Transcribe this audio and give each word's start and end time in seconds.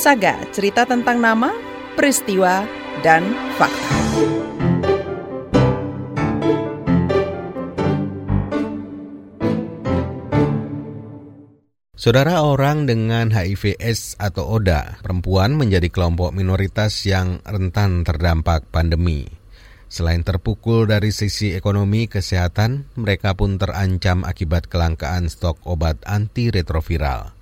Saga, 0.00 0.40
cerita 0.48 0.88
tentang 0.88 1.20
nama, 1.20 1.52
peristiwa, 1.92 2.64
dan 3.04 3.20
fakta. 3.60 4.00
Saudara 11.92 12.40
orang 12.48 12.88
dengan 12.88 13.28
HIV/AIDS 13.28 14.16
atau 14.16 14.56
ODA, 14.56 15.04
perempuan 15.04 15.52
menjadi 15.60 15.92
kelompok 15.92 16.32
minoritas 16.32 17.04
yang 17.04 17.44
rentan 17.44 18.00
terdampak 18.00 18.72
pandemi. 18.72 19.28
Selain 19.92 20.24
terpukul 20.24 20.88
dari 20.88 21.12
sisi 21.12 21.52
ekonomi 21.52 22.08
kesehatan, 22.08 22.88
mereka 22.96 23.36
pun 23.36 23.60
terancam 23.60 24.24
akibat 24.24 24.64
kelangkaan 24.72 25.28
stok 25.28 25.60
obat 25.68 26.00
antiretroviral. 26.08 27.39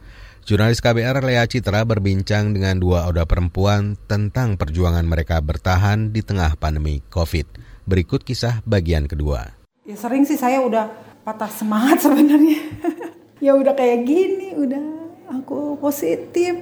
Jurnalis 0.48 0.80
KBR 0.80 1.20
Lea 1.28 1.44
Citra 1.44 1.84
berbincang 1.84 2.56
dengan 2.56 2.80
dua 2.80 3.04
ODA 3.04 3.28
perempuan 3.28 4.00
tentang 4.08 4.56
perjuangan 4.56 5.04
mereka 5.04 5.44
bertahan 5.44 6.08
di 6.08 6.24
tengah 6.24 6.56
pandemi 6.56 7.04
COVID. 7.12 7.44
Berikut 7.84 8.24
kisah 8.24 8.64
bagian 8.64 9.04
kedua. 9.04 9.44
Ya 9.84 9.92
sering 10.00 10.24
sih 10.24 10.40
saya 10.40 10.64
udah 10.64 10.88
patah 11.20 11.52
semangat 11.52 12.00
sebenarnya. 12.08 12.64
ya 13.44 13.60
udah 13.60 13.76
kayak 13.76 14.08
gini 14.08 14.56
udah 14.56 14.84
aku 15.36 15.76
positif 15.84 16.56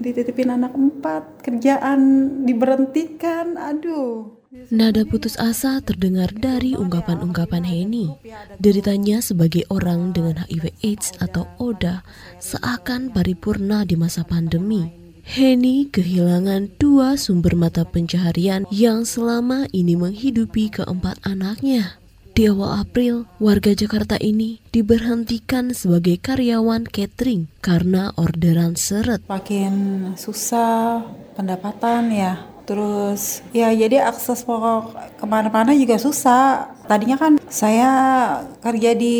dititipin 0.00 0.56
anak 0.56 0.72
empat 0.72 1.44
kerjaan 1.44 2.00
diberhentikan 2.48 3.60
aduh 3.60 4.32
Nada 4.70 5.02
putus 5.02 5.34
asa 5.42 5.82
terdengar 5.82 6.30
dari 6.30 6.78
ungkapan-ungkapan 6.78 7.66
Heni. 7.66 8.14
Deritanya 8.62 9.18
sebagai 9.18 9.66
orang 9.74 10.14
dengan 10.14 10.46
HIV 10.46 10.70
AIDS 10.86 11.10
atau 11.18 11.50
ODA 11.58 12.06
seakan 12.38 13.10
paripurna 13.10 13.82
di 13.82 13.98
masa 13.98 14.22
pandemi. 14.22 14.86
Heni 15.26 15.90
kehilangan 15.90 16.78
dua 16.78 17.18
sumber 17.18 17.58
mata 17.58 17.82
pencaharian 17.82 18.62
yang 18.70 19.02
selama 19.02 19.66
ini 19.74 19.98
menghidupi 19.98 20.70
keempat 20.70 21.18
anaknya. 21.26 21.98
Di 22.36 22.46
awal 22.46 22.86
April, 22.86 23.26
warga 23.40 23.72
Jakarta 23.74 24.20
ini 24.20 24.60
diberhentikan 24.70 25.72
sebagai 25.72 26.20
karyawan 26.22 26.86
catering 26.86 27.48
karena 27.64 28.14
orderan 28.14 28.76
seret. 28.78 29.24
Makin 29.26 29.74
susah 30.20 31.00
pendapatan 31.32 32.12
ya, 32.12 32.44
terus 32.66 33.46
ya 33.54 33.70
jadi 33.70 34.10
akses 34.10 34.42
pokok 34.42 35.16
ke 35.16 35.24
mana-mana 35.24 35.72
juga 35.72 35.96
susah. 35.96 36.74
Tadinya 36.84 37.16
kan 37.16 37.38
saya 37.48 37.90
kerja 38.60 38.92
di 38.92 39.16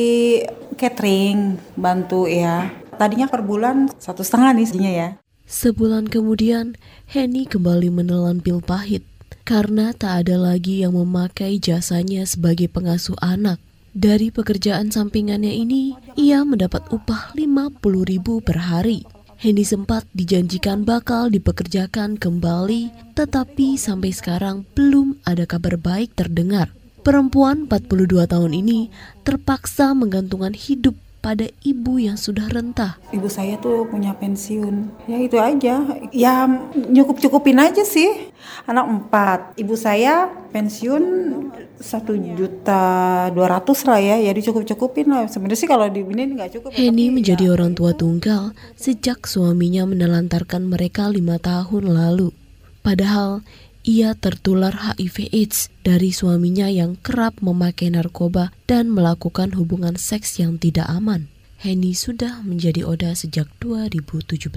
catering, 0.76 1.56
bantu 1.78 2.28
ya. 2.28 2.68
Tadinya 3.00 3.30
per 3.30 3.40
bulan 3.46 3.88
satu 3.96 4.20
setengah 4.26 4.52
nih 4.52 4.92
ya. 4.92 5.08
Sebulan 5.46 6.10
kemudian, 6.10 6.74
Henny 7.06 7.46
kembali 7.46 7.88
menelan 7.94 8.42
pil 8.42 8.58
pahit 8.58 9.06
karena 9.46 9.94
tak 9.94 10.26
ada 10.26 10.34
lagi 10.34 10.82
yang 10.82 10.98
memakai 10.98 11.62
jasanya 11.62 12.26
sebagai 12.26 12.66
pengasuh 12.66 13.14
anak. 13.22 13.62
Dari 13.96 14.28
pekerjaan 14.28 14.92
sampingannya 14.92 15.56
ini, 15.56 15.96
ia 16.18 16.42
mendapat 16.44 16.84
upah 16.92 17.32
50 17.32 17.80
ribu 18.04 18.44
per 18.44 18.60
hari. 18.60 19.06
Hendy 19.36 19.68
sempat 19.68 20.08
dijanjikan 20.16 20.88
bakal 20.88 21.28
dipekerjakan 21.28 22.16
kembali, 22.16 23.12
tetapi 23.12 23.76
sampai 23.76 24.08
sekarang 24.08 24.64
belum 24.72 25.20
ada 25.28 25.44
kabar 25.44 25.76
baik 25.76 26.16
terdengar. 26.16 26.72
Perempuan 27.04 27.68
42 27.70 28.26
tahun 28.26 28.52
ini 28.56 28.90
terpaksa 29.22 29.92
menggantungkan 29.92 30.56
hidup 30.56 30.96
pada 31.26 31.50
ibu 31.66 31.98
yang 31.98 32.14
sudah 32.14 32.46
rentah. 32.46 33.02
Ibu 33.10 33.26
saya 33.26 33.58
tuh 33.58 33.82
punya 33.90 34.14
pensiun, 34.14 34.94
ya 35.10 35.18
itu 35.18 35.34
aja. 35.42 35.82
Ya 36.14 36.46
nyukup-cukupin 36.70 37.58
aja 37.58 37.82
sih. 37.82 38.30
Anak 38.70 38.86
empat, 38.86 39.58
ibu 39.58 39.74
saya 39.74 40.30
pensiun 40.54 41.02
satu 41.82 42.14
juta 42.14 43.26
dua 43.34 43.58
ratus 43.58 43.82
lah 43.90 43.98
ya, 43.98 44.22
ya 44.22 44.30
dicukup-cukupin 44.30 45.10
lah. 45.10 45.26
Sebenarnya 45.26 45.58
sih 45.58 45.66
kalau 45.66 45.90
di 45.90 46.06
ini 46.06 46.38
nggak 46.38 46.62
cukup. 46.62 46.70
Henny 46.78 47.10
menjadi 47.10 47.50
ya. 47.50 47.58
orang 47.58 47.74
tua 47.74 47.90
tunggal 47.90 48.54
sejak 48.78 49.26
suaminya 49.26 49.82
menelantarkan 49.82 50.70
mereka 50.70 51.10
lima 51.10 51.42
tahun 51.42 51.90
lalu. 51.90 52.30
Padahal 52.86 53.42
ia 53.86 54.18
tertular 54.18 54.74
HIV 54.74 55.30
AIDS 55.30 55.70
dari 55.86 56.10
suaminya 56.10 56.66
yang 56.66 56.98
kerap 56.98 57.38
memakai 57.38 57.94
narkoba 57.94 58.50
dan 58.66 58.90
melakukan 58.90 59.54
hubungan 59.54 59.94
seks 59.94 60.42
yang 60.42 60.58
tidak 60.58 60.90
aman. 60.90 61.30
Henny 61.62 61.94
sudah 61.94 62.42
menjadi 62.42 62.82
Oda 62.82 63.14
sejak 63.14 63.46
2017. 63.62 64.50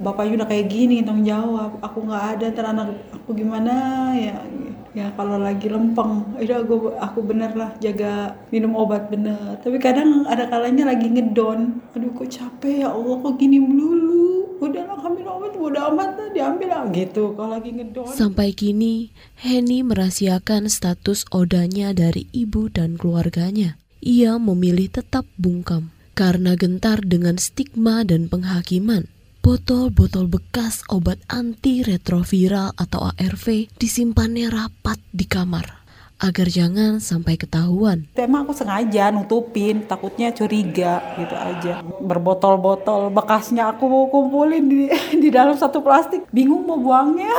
Bapak 0.00 0.28
udah 0.28 0.44
kayak 0.44 0.68
gini 0.68 1.00
tanggung 1.00 1.24
jawab. 1.24 1.80
Aku 1.80 2.04
nggak 2.04 2.24
ada 2.36 2.46
ntar 2.52 2.66
anak 2.72 2.88
aku 3.16 3.32
gimana? 3.32 4.12
Ya 4.12 4.44
ya 4.92 5.08
kalau 5.16 5.40
lagi 5.40 5.72
lempeng. 5.72 6.36
Itu 6.36 6.52
aku 6.52 7.00
aku 7.00 7.18
bener 7.24 7.56
lah 7.56 7.72
jaga 7.80 8.36
minum 8.52 8.76
obat 8.76 9.08
bener. 9.08 9.56
Tapi 9.64 9.80
kadang 9.80 10.28
ada 10.28 10.48
kalanya 10.48 10.92
lagi 10.92 11.08
ngedon. 11.08 11.80
Aduh 11.96 12.12
kok 12.12 12.28
capek 12.28 12.84
ya 12.84 12.92
Allah 12.92 13.16
kok 13.24 13.36
gini 13.40 13.56
melulu 13.56 14.39
udahlah 14.60 14.98
kami 15.00 15.24
obat 15.24 15.52
udah 15.56 15.82
amat 15.90 16.10
lah 16.20 16.28
diambil 16.36 16.68
lah. 16.68 16.82
Gitu 16.92 17.34
kalau 17.34 17.50
lagi 17.56 17.70
ngedon. 17.72 18.06
Sampai 18.12 18.52
kini 18.52 19.10
Henny 19.40 19.80
merahasiakan 19.80 20.68
status 20.68 21.24
odanya 21.32 21.96
dari 21.96 22.28
ibu 22.30 22.68
dan 22.68 23.00
keluarganya. 23.00 23.80
Ia 24.04 24.36
memilih 24.36 24.92
tetap 24.92 25.24
bungkam 25.40 25.92
karena 26.12 26.56
gentar 26.56 27.00
dengan 27.00 27.40
stigma 27.40 28.04
dan 28.04 28.28
penghakiman. 28.28 29.08
Botol-botol 29.40 30.28
bekas 30.28 30.84
obat 30.92 31.16
anti 31.32 31.80
retroviral 31.80 32.76
atau 32.76 33.08
ARV 33.16 33.72
disimpannya 33.80 34.52
rapat 34.52 35.00
di 35.16 35.24
kamar 35.24 35.79
agar 36.20 36.46
jangan 36.46 37.00
sampai 37.00 37.40
ketahuan. 37.40 38.04
Emang 38.14 38.44
aku 38.44 38.52
sengaja 38.52 39.08
nutupin, 39.08 39.88
takutnya 39.88 40.30
curiga 40.30 41.00
gitu 41.16 41.32
aja. 41.34 41.80
Berbotol-botol 42.04 43.08
bekasnya 43.08 43.72
aku 43.72 43.88
mau 43.88 44.06
kumpulin 44.12 44.68
di, 44.68 44.92
di 45.16 45.28
dalam 45.32 45.56
satu 45.56 45.80
plastik. 45.80 46.28
Bingung 46.28 46.68
mau 46.68 46.76
buangnya, 46.76 47.32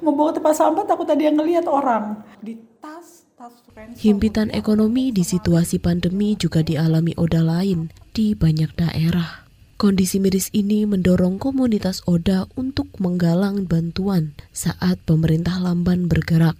mau 0.00 0.14
bawa 0.14 0.30
tempat 0.30 0.54
sampah 0.54 0.86
takut 0.86 1.04
tadi 1.04 1.26
yang 1.26 1.36
ngelihat 1.36 1.66
orang. 1.66 2.22
Di 2.38 2.54
tas, 2.78 3.26
tas 3.34 3.52
Himpitan 3.98 4.54
ekonomi 4.54 5.10
di 5.10 5.26
situasi 5.26 5.82
pandemi 5.82 6.38
juga 6.38 6.62
dialami 6.62 7.12
Oda 7.18 7.42
lain 7.42 7.90
di 8.14 8.32
banyak 8.32 8.70
daerah. 8.78 9.44
Kondisi 9.74 10.22
miris 10.22 10.54
ini 10.54 10.86
mendorong 10.86 11.42
komunitas 11.42 12.06
Oda 12.06 12.46
untuk 12.54 12.86
menggalang 13.02 13.66
bantuan 13.66 14.38
saat 14.54 15.02
pemerintah 15.02 15.58
Lamban 15.58 16.06
bergerak. 16.06 16.54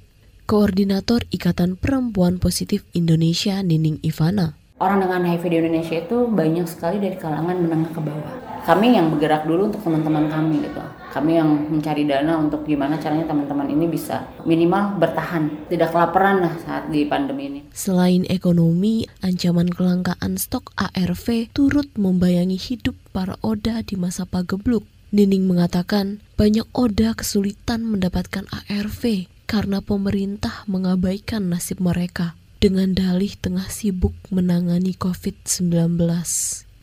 Koordinator 0.44 1.24
Ikatan 1.32 1.80
Perempuan 1.80 2.36
Positif 2.36 2.84
Indonesia 2.92 3.64
Nining 3.64 4.04
Ivana. 4.04 4.52
Orang 4.76 5.00
dengan 5.00 5.24
HIV 5.24 5.40
di 5.48 5.56
Indonesia 5.56 5.96
itu 5.96 6.28
banyak 6.28 6.68
sekali 6.68 7.00
dari 7.00 7.16
kalangan 7.16 7.64
menengah 7.64 7.96
ke 7.96 8.00
bawah. 8.04 8.60
Kami 8.68 8.92
yang 8.92 9.08
bergerak 9.08 9.48
dulu 9.48 9.72
untuk 9.72 9.80
teman-teman 9.80 10.28
kami 10.28 10.68
gitu. 10.68 10.84
Kami 11.16 11.40
yang 11.40 11.48
mencari 11.72 12.04
dana 12.04 12.36
untuk 12.36 12.68
gimana 12.68 13.00
caranya 13.00 13.24
teman-teman 13.24 13.72
ini 13.72 13.88
bisa 13.88 14.28
minimal 14.44 15.00
bertahan, 15.00 15.48
tidak 15.72 15.96
kelaparan 15.96 16.44
lah 16.44 16.52
saat 16.60 16.92
di 16.92 17.08
pandemi 17.08 17.48
ini. 17.48 17.60
Selain 17.72 18.28
ekonomi, 18.28 19.08
ancaman 19.24 19.72
kelangkaan 19.72 20.36
stok 20.36 20.76
ARV 20.76 21.56
turut 21.56 21.88
membayangi 21.96 22.60
hidup 22.60 22.92
para 23.16 23.40
Oda 23.40 23.80
di 23.80 23.96
masa 23.96 24.28
pagebluk. 24.28 24.84
Nining 25.08 25.48
mengatakan 25.48 26.20
banyak 26.36 26.68
Oda 26.76 27.16
kesulitan 27.16 27.88
mendapatkan 27.88 28.44
ARV 28.68 29.32
karena 29.54 29.78
pemerintah 29.78 30.66
mengabaikan 30.66 31.46
nasib 31.46 31.78
mereka 31.78 32.34
dengan 32.58 32.90
dalih 32.90 33.38
tengah 33.38 33.70
sibuk 33.70 34.10
menangani 34.26 34.98
COVID-19. 34.98 35.94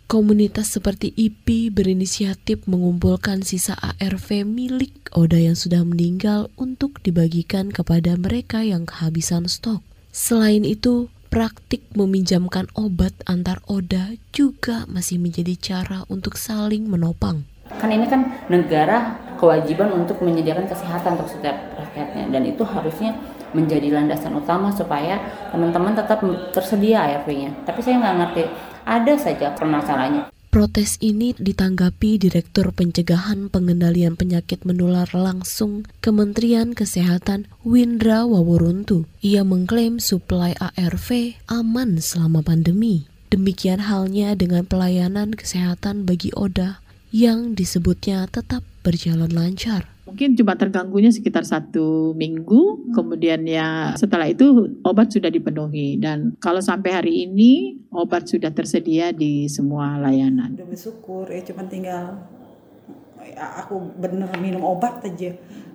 Komunitas 0.07 0.79
seperti 0.79 1.12
IPI 1.12 1.68
berinisiatif 1.68 2.63
mengumpulkan 2.71 3.44
sisa 3.44 3.75
ARV 3.75 4.47
milik 4.47 5.12
Oda 5.12 5.35
yang 5.35 5.59
sudah 5.59 5.83
meninggal 5.83 6.47
untuk 6.56 7.03
dibagikan 7.03 7.75
kepada 7.75 8.15
mereka 8.15 8.63
yang 8.63 8.88
kehabisan 8.88 9.51
stok. 9.51 9.83
Selain 10.15 10.63
itu, 10.63 11.12
praktik 11.27 11.83
meminjamkan 11.91 12.71
obat 12.79 13.12
antar 13.27 13.59
Oda 13.67 14.15
juga 14.31 14.88
masih 14.88 15.19
menjadi 15.19 15.59
cara 15.59 16.07
untuk 16.07 16.39
saling 16.39 16.88
menopang. 16.88 17.44
Kan 17.83 17.91
ini 17.91 18.07
kan 18.07 18.31
negara 18.47 19.19
kewajiban 19.41 19.89
untuk 19.89 20.21
menyediakan 20.21 20.69
kesehatan 20.69 21.17
untuk 21.17 21.33
setiap 21.33 21.57
rakyatnya 21.73 22.29
dan 22.29 22.45
itu 22.45 22.61
harusnya 22.61 23.17
menjadi 23.57 23.89
landasan 23.89 24.38
utama 24.38 24.69
supaya 24.69 25.17
teman-teman 25.49 25.97
tetap 25.97 26.21
tersedia 26.53 27.03
ARV-nya. 27.09 27.65
Tapi 27.65 27.81
saya 27.81 27.97
nggak 27.99 28.17
ngerti, 28.21 28.43
ada 28.85 29.13
saja 29.17 29.47
permasalahannya. 29.57 30.29
Protes 30.51 30.99
ini 30.99 31.31
ditanggapi 31.31 32.19
Direktur 32.19 32.75
Pencegahan 32.75 33.47
Pengendalian 33.47 34.19
Penyakit 34.19 34.67
Menular 34.67 35.07
Langsung 35.15 35.88
Kementerian 36.03 36.75
Kesehatan 36.75 37.47
Windra 37.63 38.27
Wawuruntu. 38.27 39.07
Ia 39.23 39.47
mengklaim 39.47 40.03
suplai 40.03 40.51
ARV 40.59 41.39
aman 41.47 42.03
selama 42.03 42.43
pandemi. 42.43 43.07
Demikian 43.31 43.88
halnya 43.88 44.35
dengan 44.35 44.67
pelayanan 44.67 45.39
kesehatan 45.39 46.03
bagi 46.03 46.35
Oda 46.35 46.83
yang 47.15 47.55
disebutnya 47.55 48.27
tetap 48.27 48.67
berjalan 48.81 49.30
lancar. 49.30 49.88
Mungkin 50.10 50.36
cuma 50.36 50.57
terganggunya 50.60 51.13
sekitar 51.13 51.48
satu 51.48 52.12
minggu, 52.18 52.92
kemudian 52.92 53.48
ya 53.48 53.95
setelah 53.95 54.28
itu 54.28 54.75
obat 54.83 55.13
sudah 55.13 55.31
dipenuhi 55.31 55.95
dan 56.01 56.36
kalau 56.42 56.60
sampai 56.60 56.92
hari 56.92 57.13
ini 57.30 57.80
obat 57.94 58.28
sudah 58.28 58.51
tersedia 58.51 59.16
di 59.16 59.48
semua 59.48 59.95
layanan. 60.01 60.57
Udah 60.57 60.68
bersyukur 60.68 61.31
ya 61.31 61.39
cuma 61.48 61.63
tinggal 61.69 62.28
ya, 63.24 63.63
aku 63.63 63.80
bener 64.01 64.28
minum 64.42 64.66
obat 64.66 65.06
aja. 65.06 65.31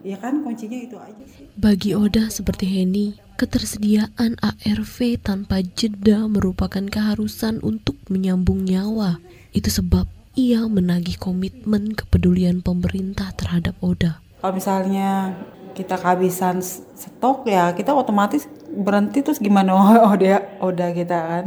Ya 0.07 0.17
kan 0.23 0.45
kuncinya 0.45 0.79
itu 0.79 0.95
aja 1.01 1.25
sih. 1.27 1.51
Bagi 1.59 1.97
Oda 1.97 2.31
seperti 2.31 2.69
Heni, 2.69 3.19
ketersediaan 3.41 4.39
ARV 4.39 5.19
tanpa 5.19 5.65
jeda 5.65 6.31
merupakan 6.31 6.85
keharusan 6.87 7.59
untuk 7.65 7.99
menyambung 8.07 8.63
nyawa. 8.63 9.19
Itu 9.51 9.73
sebab 9.73 10.07
ia 10.37 10.69
menagih 10.69 11.17
komitmen 11.17 11.97
kepedulian 11.97 12.61
pemerintah 12.61 13.33
terhadap 13.33 13.73
Oda. 13.81 14.21
Kalau 14.45 14.53
misalnya 14.53 15.33
kita 15.73 15.97
kehabisan 15.97 16.61
stok 16.61 17.49
ya 17.49 17.73
kita 17.73 17.97
otomatis 17.97 18.45
berhenti 18.69 19.25
terus 19.25 19.41
gimana 19.41 19.73
Oda 20.13 20.61
Oda 20.61 20.93
kita 20.93 21.17
kan. 21.17 21.47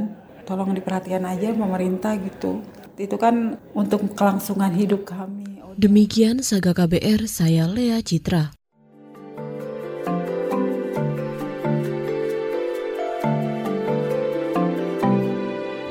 Tolong 0.49 0.73
diperhatikan 0.73 1.21
aja 1.29 1.53
pemerintah 1.53 2.17
gitu. 2.17 2.65
Itu 2.97 3.21
kan 3.21 3.61
untuk 3.77 4.01
kelangsungan 4.17 4.73
hidup 4.73 5.05
kami. 5.05 5.61
Demikian 5.77 6.41
Saga 6.41 6.73
KBR, 6.73 7.29
saya 7.29 7.69
Lea 7.69 8.01
Citra. 8.01 8.51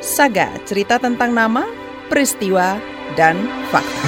Saga, 0.03 0.51
cerita 0.67 0.99
tentang 0.99 1.31
nama, 1.31 1.63
peristiwa, 2.09 2.81
dan 3.17 3.37
fakta. 3.71 4.08